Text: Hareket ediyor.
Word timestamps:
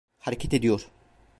Hareket 0.19 0.53
ediyor. 0.53 0.89